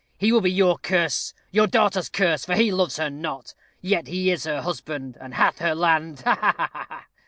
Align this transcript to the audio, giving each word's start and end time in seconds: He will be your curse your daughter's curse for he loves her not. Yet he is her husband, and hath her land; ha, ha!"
He 0.17 0.31
will 0.31 0.41
be 0.41 0.51
your 0.51 0.79
curse 0.79 1.31
your 1.51 1.67
daughter's 1.67 2.09
curse 2.09 2.45
for 2.45 2.55
he 2.55 2.71
loves 2.71 2.97
her 2.97 3.11
not. 3.11 3.53
Yet 3.81 4.07
he 4.07 4.31
is 4.31 4.45
her 4.45 4.63
husband, 4.63 5.15
and 5.21 5.35
hath 5.35 5.59
her 5.59 5.75
land; 5.75 6.21
ha, 6.21 6.55
ha!" 6.57 7.05